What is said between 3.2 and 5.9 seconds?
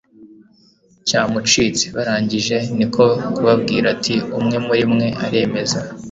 kubabwira ati umwe muri mwe aremeza